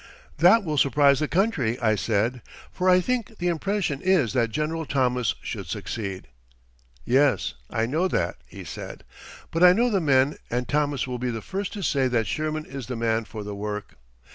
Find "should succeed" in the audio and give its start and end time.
5.43-6.27